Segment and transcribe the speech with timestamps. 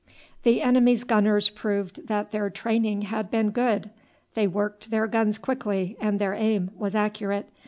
[0.41, 3.91] The enemy's gunners proved that their training had been good.
[4.33, 7.47] They worked their guns quickly and their aim was accurate.